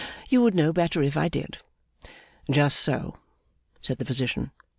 You 0.29 0.41
would 0.41 0.55
know 0.55 0.73
better, 0.73 1.03
if 1.03 1.15
I 1.15 1.27
did!' 1.27 1.59
'Just 2.49 2.79
so,' 2.79 3.19
said 3.83 3.99
Physician. 4.03 4.49